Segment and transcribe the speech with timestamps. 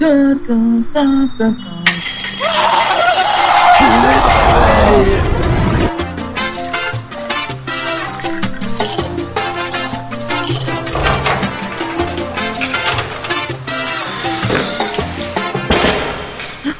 [0.00, 0.54] 哥哥
[0.94, 1.04] 哥
[1.36, 2.89] 哥哥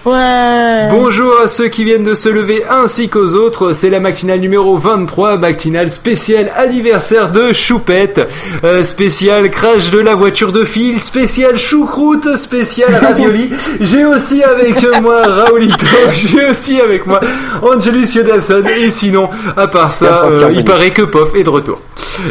[0.07, 0.89] Ouais.
[0.91, 4.79] Bonjour à ceux qui viennent de se lever ainsi qu'aux autres, c'est la matinale numéro
[4.79, 8.27] 23, matinale spéciale anniversaire de Choupette,
[8.65, 13.51] euh, spécial crash de la voiture de fil, spécial choucroute, spécial ravioli.
[13.81, 17.21] J'ai aussi avec moi Raoulito, j'ai aussi avec moi
[17.63, 21.79] Angelus Yodasson, et sinon, à part ça, euh, il paraît que Pof est de retour.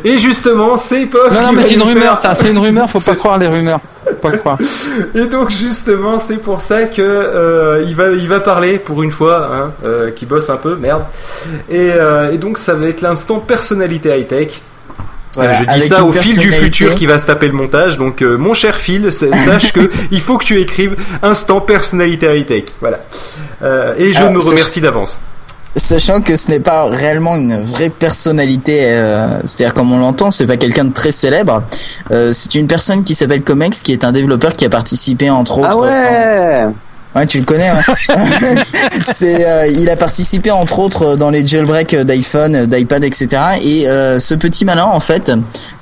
[0.04, 2.90] Et justement, c'est Pof Non, non, qui mais c'est une rumeur, ça, c'est une rumeur,
[2.90, 3.80] faut pas croire les rumeurs.
[4.22, 4.58] Pas croire.
[5.16, 9.12] Et donc justement, c'est pour ça que euh, il va il va parler pour une
[9.12, 11.04] fois, hein, euh, qui bosse un peu, merde.
[11.70, 14.62] Et, euh, et donc ça va être l'instant personnalité high tech.
[15.36, 17.98] Voilà, je dis ça au fil du futur qui va se taper le montage.
[17.98, 22.36] Donc euh, mon cher Phil, sa- sache que il faut que tu écrives instant personnalité
[22.36, 22.64] high tech.
[22.82, 23.00] Voilà.
[23.62, 25.20] Euh, et je Alors, me remercie d'avance.
[25.76, 30.48] Sachant que ce n'est pas réellement une vraie personnalité, euh, c'est-à-dire comme on l'entend, c'est
[30.48, 31.64] pas quelqu'un de très célèbre.
[32.12, 35.60] Euh, c'est une personne qui s'appelle Comex, qui est un développeur qui a participé entre
[35.60, 35.70] autres.
[35.72, 36.74] Ah ouais dans-
[37.16, 37.72] Ouais, tu le connais.
[37.72, 37.82] Ouais.
[39.06, 43.28] c'est, euh, il a participé entre autres dans les jailbreaks d'iPhone, d'iPad, etc.
[43.64, 45.32] Et euh, ce petit malin, en fait,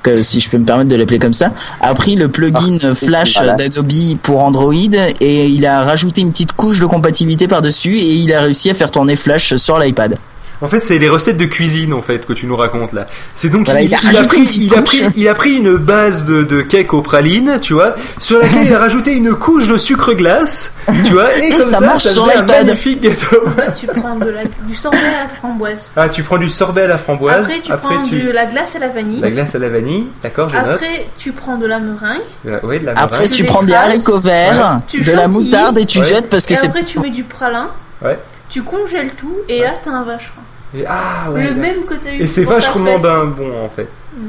[0.02, 3.36] que si je peux me permettre de l'appeler comme ça, a pris le plugin Flash
[3.36, 3.54] voilà.
[3.54, 4.72] d'Adobe pour Android
[5.20, 8.74] et il a rajouté une petite couche de compatibilité par-dessus et il a réussi à
[8.74, 10.18] faire tourner Flash sur l'iPad.
[10.60, 13.06] En fait, c'est les recettes de cuisine en fait que tu nous racontes là.
[13.36, 15.34] C'est donc Voilà, il, il a il a rajouté pris, il a pris, il a
[15.34, 19.12] pris une base de, de cake aux pralines, tu vois, sur laquelle il a rajouté
[19.12, 20.72] une couche de sucre glace,
[21.04, 23.44] tu vois, et, Et comme ça ça, marche ça sur un magnifique gâteau.
[23.78, 25.90] Tu prends de la, du sorbet à la framboise.
[25.96, 27.44] Ah, tu prends du sorbet à la framboise.
[27.46, 29.20] Après, tu prends de la glace à la vanille.
[29.20, 30.66] la glace à la vanille, d'accord, je note.
[30.74, 32.20] Après, tu prends de la meringue.
[32.46, 33.30] Euh, ouais, de la Après, meringue.
[33.30, 36.04] tu Tu prends des haricots verts, tu de la moutarde et tu Ouais.
[36.04, 36.66] jettes parce que c'est.
[36.66, 37.70] après, tu mets du pralin.
[38.02, 38.18] Ouais.
[38.48, 39.36] Tu congèles tout.
[39.48, 40.42] Et là, t'as un vacherin.
[40.76, 41.46] Et, ah ouais.
[41.46, 43.88] Le même que t'as eu Et c'est vachement ben bon en fait.
[44.16, 44.28] Mm.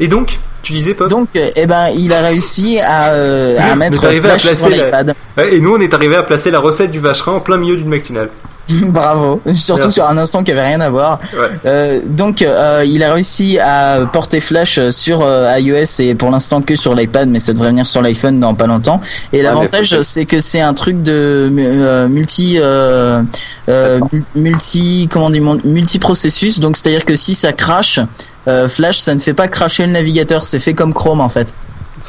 [0.00, 3.74] Et donc, tu disais pas Donc, euh, eh ben, il a réussi à, euh, à
[3.76, 5.14] mettre arrivé à Flash sur placer la- l'iPad.
[5.36, 7.76] Ouais, Et nous, on est arrivé à placer la recette du vacherin en plein milieu
[7.76, 8.30] d'une matinale.
[8.88, 9.94] Bravo, surtout Merci.
[9.94, 11.18] sur un instant qui avait rien à voir.
[11.32, 11.48] Ouais.
[11.66, 16.60] Euh, donc, euh, il a réussi à porter Flash sur euh, iOS et pour l'instant
[16.60, 19.00] que sur l'iPad, mais ça devrait venir sur l'iPhone dans pas longtemps.
[19.32, 23.22] Et l'avantage, faut- c'est que c'est un truc de euh, multi, euh,
[23.68, 26.60] euh, mu- multi, comment on dit, multi processus.
[26.60, 28.00] Donc, c'est-à-dire que si ça crache,
[28.48, 31.54] euh, Flash, ça ne fait pas cracher le navigateur, c'est fait comme Chrome en fait.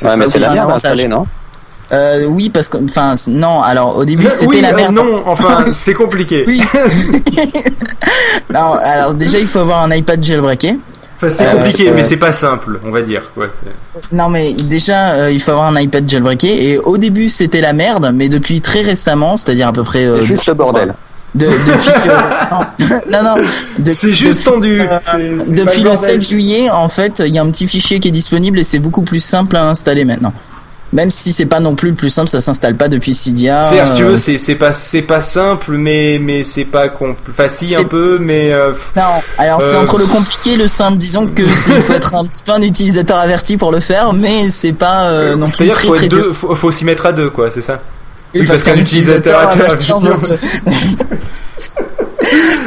[0.01, 1.25] Ouais, mais c'est la merde non?
[1.91, 3.61] Euh, oui, parce que, enfin, non.
[3.63, 4.93] Alors, au début, Euh, c'était oui, la euh, merde.
[4.95, 6.43] non, enfin, c'est compliqué.
[6.47, 6.61] Oui.
[8.53, 10.77] non, alors déjà, il faut avoir un iPad jailbreaké.
[11.17, 13.23] Enfin, c'est Euh, compliqué, euh, mais c'est pas simple, on va dire.
[13.35, 13.49] Ouais,
[14.11, 16.71] Non, mais déjà, euh, il faut avoir un iPad jailbreaké.
[16.71, 20.05] Et au début, c'était la merde, mais depuis très récemment, c'est-à-dire à peu près.
[20.05, 20.93] euh, C'est juste le bordel.
[21.35, 22.09] De, depuis.
[22.09, 22.19] euh,
[23.11, 23.43] non, non, non.
[23.77, 24.81] de- c'est juste depuis- tendu.
[24.81, 26.11] c'est- c'est pas Depuis le bordel.
[26.11, 28.79] 7 juillet, en fait, il y a un petit fichier qui est disponible et c'est
[28.79, 30.33] beaucoup plus simple à installer maintenant.
[30.91, 33.65] Même si c'est pas non plus le plus simple, ça s'installe pas depuis Cydia.
[33.65, 36.87] C'est-à-dire, si tu euh, veux, c'est c'est pas c'est pas simple, mais mais c'est pas
[36.87, 39.03] compl- facile C'est- un peu, mais euh, Non,
[39.37, 40.97] alors c'est Euh, entre le compliqué et le simple.
[40.97, 44.13] Disons que c'est- il faut être un petit peu un utilisateur averti pour le faire,
[44.13, 47.11] mais c'est pas euh, non plus très faut, très deux, faut, faut s'y mettre à
[47.13, 47.79] deux, quoi, c'est ça?
[48.33, 50.17] Oui, oui, parce qu'un utilisateur averti en intervient.
[50.17, 51.17] veut deux.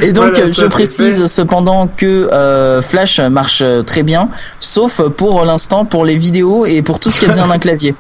[0.03, 1.28] Et donc, Voilà, euh, je précise fait.
[1.28, 4.28] cependant que euh, Flash marche euh, très bien,
[4.61, 7.95] sauf pour l'instant pour les vidéos et pour tout ce qui a besoin d'un clavier.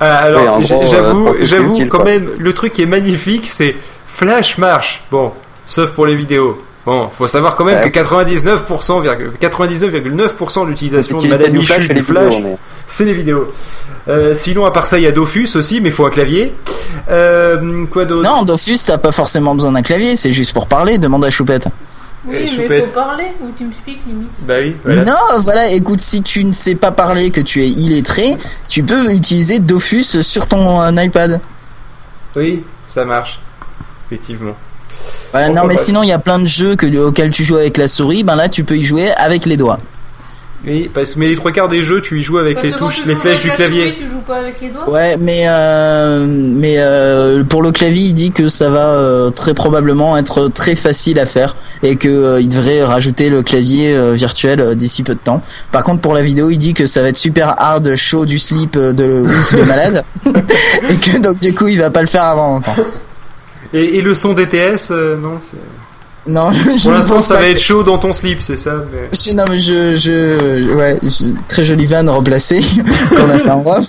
[0.00, 5.02] Ah, alors, Oui, euh, j'avoue, quand même, le truc qui est magnifique, c'est Flash marche.
[5.10, 5.32] Bon,
[5.66, 6.58] sauf pour les vidéos.
[6.84, 7.90] Bon, faut savoir quand même Ouais.
[7.90, 12.04] que 99%, virgule- 99,9% de l'utilisation de Madame et du Flash, vidéos,
[12.42, 13.52] mais- c'est les vidéos.
[14.08, 16.54] Euh, sinon, à part ça, il y a Dofus aussi, mais il faut un clavier.
[17.10, 18.28] Euh, quoi d'autre?
[18.28, 20.98] Non, Dofus, t'as pas forcément besoin d'un clavier, c'est juste pour parler.
[20.98, 21.68] Demande à Choupette.
[22.26, 22.86] Oui, mais choupette.
[22.86, 24.30] faut parler ou tu me speak limite.
[24.40, 25.04] Bah oui, voilà.
[25.04, 28.36] Non, voilà, écoute, si tu ne sais pas parler, que tu es illettré,
[28.68, 31.40] tu peux utiliser Dofus sur ton euh, iPad.
[32.34, 33.40] Oui, ça marche.
[34.06, 34.56] Effectivement.
[35.30, 37.76] Voilà, non, mais sinon, il y a plein de jeux que, auxquels tu joues avec
[37.76, 39.78] la souris, ben là, tu peux y jouer avec les doigts.
[40.64, 42.72] Oui, parce que mais les trois quarts des jeux, tu y joues avec Parce les
[42.72, 43.92] touches, les flèches du la clavier.
[43.92, 48.06] souris, tu joues pas avec les doigts Ouais, mais euh, mais euh, pour le clavier,
[48.08, 51.54] il dit que ça va euh, très probablement être très facile à faire
[51.84, 55.40] et que euh, il devrait rajouter le clavier euh, virtuel euh, d'ici peu de temps.
[55.70, 58.38] Par contre, pour la vidéo, il dit que ça va être super hard, chaud, du
[58.40, 62.08] slip, euh, de ouf, de malade, et que donc du coup, il va pas le
[62.08, 62.74] faire avant longtemps.
[63.72, 65.56] Et, et le son DTS, euh, non c'est-
[66.26, 69.08] Non, je Pour l'instant, ça va être chaud dans ton slip, c'est ça mais...
[69.12, 72.60] Je- non mais je, je, ouais, je- très jolie vanne replacée
[73.16, 73.86] qu'on a fait en off.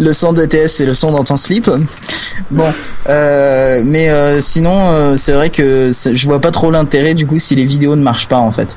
[0.00, 1.70] le son de TS c'est le son dans ton slip.
[2.50, 2.72] Bon,
[3.08, 7.38] euh, mais euh, sinon euh, c'est vrai que je vois pas trop l'intérêt du coup
[7.38, 8.76] si les vidéos ne marchent pas en fait.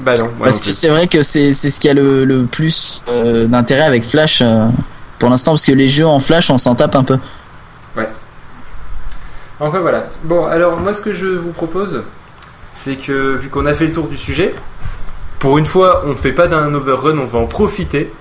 [0.00, 2.44] Bah non, moi Parce que c'est vrai que c'est c'est ce qui a le, le
[2.44, 4.66] plus euh, d'intérêt avec Flash euh,
[5.18, 7.16] pour l'instant parce que les jeux en Flash on s'en tape un peu.
[9.64, 10.06] Enfin voilà.
[10.24, 12.02] Bon, alors moi ce que je vous propose,
[12.74, 14.54] c'est que vu qu'on a fait le tour du sujet,
[15.38, 18.12] pour une fois on fait pas d'un overrun, on va en profiter.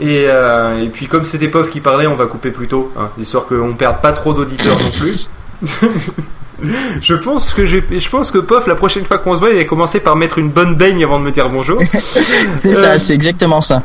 [0.00, 3.10] Et, euh, et puis comme c'était POF qui parlait, on va couper plus tôt, hein,
[3.18, 5.32] histoire qu'on perde pas trop d'auditeurs non plus.
[7.02, 9.56] je pense que j'ai- je pense que POF la prochaine fois qu'on se voit, il
[9.58, 11.80] va commencer par mettre une bonne baigne avant de me dire bonjour.
[12.54, 13.82] C'est Euh, ça, c'est exactement ça.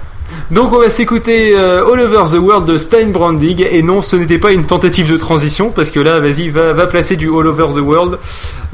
[0.52, 4.38] Donc on va s'écouter euh, All Over the World de Steinbranding et non ce n'était
[4.38, 7.68] pas une tentative de transition parce que là vas-y va, va placer du All Over
[7.74, 8.20] the World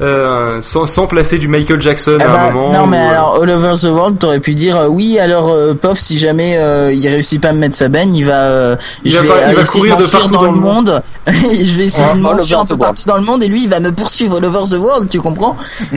[0.02, 2.72] euh, sans, sans placer du Michael Jackson Ah à bah, un moment.
[2.74, 5.48] non mais ou, euh, alors All Over the World t'aurais pu dire euh, oui alors
[5.50, 8.34] euh, Pof si jamais euh, il réussit pas à me mettre sa baigne il va
[8.50, 10.52] euh, Il je va vais pas- il euh, va essayer courir de partout dans dans
[10.52, 11.02] le monde.
[11.26, 13.70] je vais essayer Oh, de m'enfuir un peu partout dans le monde et lui il
[13.70, 15.56] va me poursuivre All Over the World tu comprends?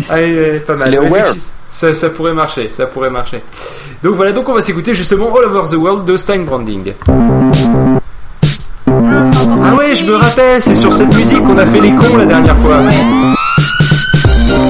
[0.09, 0.97] Allez, pas mal.
[1.69, 3.43] Ça, ça pourrait marcher, ça pourrait marcher.
[4.03, 6.93] Donc voilà, donc on va s'écouter justement All Over the World de Steinbranding.
[8.87, 12.25] Ah ouais, je me rappelle, c'est sur cette musique qu'on a fait les cons la
[12.25, 12.77] dernière fois.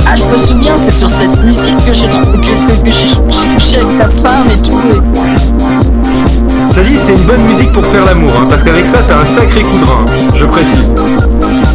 [0.07, 3.07] Ah je me souviens c'est sur cette musique que j'ai trouvé que, j'ai
[3.53, 8.05] couché avec ta femme et tout et- Ça dit, c'est une bonne musique pour faire
[8.05, 10.95] l'amour, hein, parce qu'avec ça, t'as un sacré coup de rein, je précise.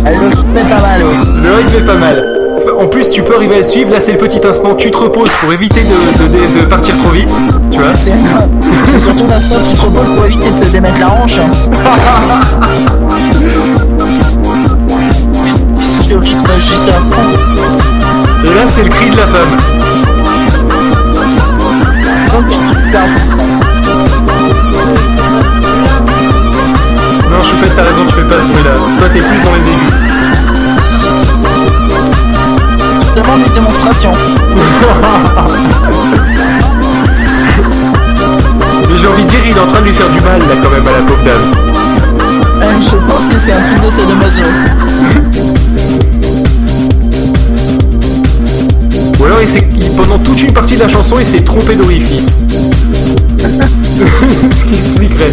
[0.05, 1.03] Ah, le rythme est pas mal.
[1.43, 2.30] Le rythme est pas mal.
[2.81, 3.91] En plus, tu peux arriver à le suivre.
[3.91, 4.75] Là, c'est le petit instant.
[4.75, 7.29] Tu te reposes pour éviter de, de- de- de partir trop vite.
[7.71, 8.11] Tu vois C'est
[9.01, 11.39] surtout l'instant où tu te reposes pour éviter de te démettre la hanche.
[16.59, 16.91] juste.
[18.45, 19.59] Et là, c'est le cri de la femme.
[27.31, 28.75] Non, Choupette, t'as raison, tu fais pas ce bruit-là.
[28.99, 30.10] Toi, t'es plus dans les aigus.
[33.55, 34.13] Démonstration.
[38.89, 40.55] Mais j'ai envie de dire, il est en train de lui faire du mal, là,
[40.63, 41.53] quand même, à la pauvre dame.
[42.63, 44.43] Euh, je pense que c'est un truc de sadomaso.
[49.19, 51.75] Ou alors, il s'est- il- pendant toute une partie de la chanson, il s'est trompé
[51.77, 52.43] d'orifice.
[53.41, 55.33] ce qui expliquerait.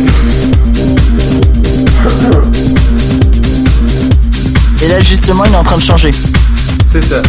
[4.84, 6.12] Et là, justement, il est en train de changer.
[6.88, 7.22] C'est ça.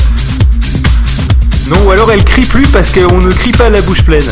[1.70, 4.24] Non, ou alors elle crie plus parce qu'on ne crie pas à la bouche pleine.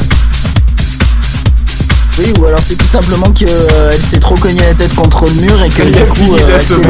[2.19, 5.62] Oui, ou alors c'est tout simplement qu'elle s'est trop cognée la tête contre le mur
[5.62, 6.83] et que Elle du a coup, euh, elle s'est.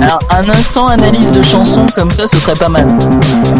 [0.00, 2.86] Alors, un instant analyse de chanson comme ça, ce serait pas mal.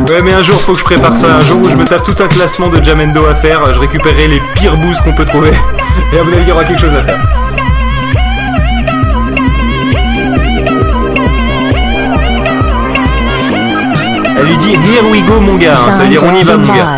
[0.09, 1.37] Ouais, mais un jour, faut que je prépare ça.
[1.37, 4.29] Un jour où je me tape tout un classement de Jamendo à faire, je récupérerai
[4.29, 5.53] les pires boosts qu'on peut trouver.
[6.13, 7.21] Et à mon avis, il y aura quelque chose à faire.
[14.57, 15.75] Lui dit Here we go, mon gars.
[15.75, 15.93] hein.
[15.93, 16.97] Ça veut dire on y va, mon gars.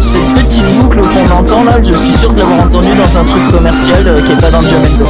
[0.00, 3.50] Cette petite boucle qu'on entend là, je suis sûr de l'avoir entendue dans un truc
[3.50, 5.04] commercial euh, qui est pas dans le Jamendo.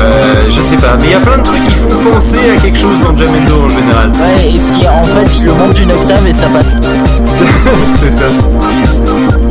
[0.00, 0.96] Euh, je sais pas.
[0.98, 3.54] Mais il y a plein de trucs qui font penser à quelque chose dans Jamendo
[3.64, 4.10] en général.
[4.10, 6.80] Ouais, et puis en fait, il le monte d'une octave et ça passe.
[7.24, 7.44] C'est
[8.00, 8.24] c'est ça.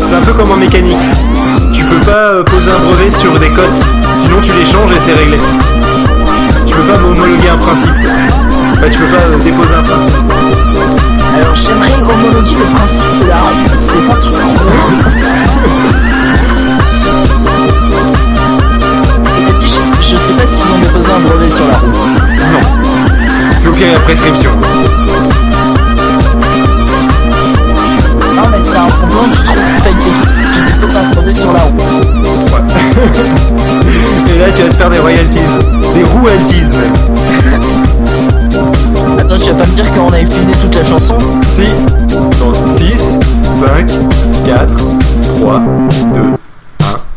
[0.10, 0.98] C'est un peu comme en mécanique.
[1.72, 3.84] Tu peux pas euh, poser un brevet sur des cotes,
[4.16, 5.38] sinon tu les changes et c'est réglé.
[6.66, 7.92] Tu peux pas homologuer un principe.
[8.82, 10.16] Bah, tu peux pas euh, déposer un principe.
[11.38, 13.70] Alors j'aimerais homologuer le principe de la rue.
[13.80, 14.80] C'est un truc gros.
[19.48, 21.88] Et puis, je, sais- je sais pas s'ils ont déposé un brevet sur la roue.
[21.88, 22.62] Non.
[23.60, 24.52] Puis au pire, il y a prescription.
[34.90, 35.40] Faire des royalties.
[35.94, 36.94] Des royalties même.
[39.20, 41.18] Attends, tu vas pas me dire qu'on a épuisé toute la chanson
[41.50, 41.64] Si.
[42.40, 43.88] Dans 6, 5,
[44.46, 44.68] 4,
[45.40, 45.62] 3,
[46.14, 46.22] 2,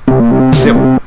[0.09, 1.02] 1, 0.